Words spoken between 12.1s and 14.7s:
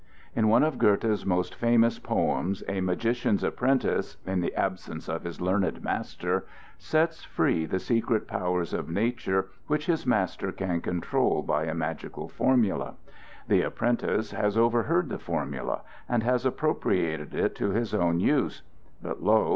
formula. The apprentice has